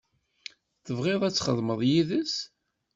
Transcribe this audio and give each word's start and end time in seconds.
Tebɣiḍ 0.85 1.21
ad 1.23 1.33
txedmeḍ 1.35 1.79
yid-s. 1.89 2.35